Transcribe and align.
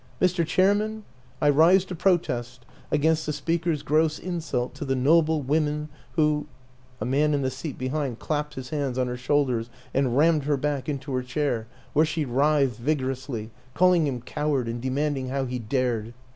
"Mr. 0.19 0.43
Chairman, 0.43 1.03
I 1.39 1.51
rise 1.51 1.85
to 1.85 1.93
protest 1.93 2.65
against 2.91 3.27
the 3.27 3.31
speaker's 3.31 3.83
gross 3.83 4.17
insult 4.17 4.73
to 4.73 4.83
the 4.83 4.95
noble 4.95 5.43
women 5.43 5.89
who" 6.13 6.47
A 6.99 7.05
man 7.05 7.35
in 7.35 7.43
the 7.43 7.51
seat 7.51 7.77
behind 7.77 8.17
clapped 8.17 8.55
his 8.55 8.71
hands 8.71 8.97
on 8.97 9.05
her 9.05 9.15
shoulders 9.15 9.69
and 9.93 10.17
rammed 10.17 10.45
her 10.45 10.57
back 10.57 10.89
into 10.89 11.13
her 11.13 11.21
chair 11.21 11.67
where 11.93 12.03
she 12.03 12.25
writhed 12.25 12.77
vigorously, 12.77 13.51
calling 13.75 14.07
him 14.07 14.21
coward 14.23 14.67
and 14.67 14.81
demanding 14.81 15.27
how 15.29 15.45
he 15.45 15.59
dared 15.59 16.15